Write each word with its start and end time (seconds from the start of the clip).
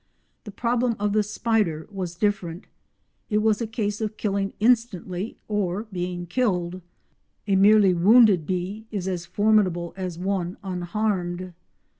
The 0.45 0.51
problem 0.51 0.95
of 0.99 1.13
the 1.13 1.21
spider 1.21 1.87
was 1.91 2.15
different. 2.15 2.65
It 3.29 3.37
was 3.37 3.61
a 3.61 3.67
case 3.67 4.01
of 4.01 4.17
killing 4.17 4.53
instantly, 4.59 5.37
or 5.47 5.83
being 5.93 6.25
killed; 6.25 6.81
a 7.45 7.55
merely 7.55 7.93
wounded 7.93 8.47
bee 8.47 8.87
is 8.89 9.07
as 9.07 9.27
formidable 9.27 9.93
as 9.95 10.17
one 10.17 10.57
unharmed. 10.63 11.53